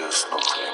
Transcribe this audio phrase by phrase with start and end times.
[0.00, 0.65] es noch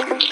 [0.00, 0.29] Thank you.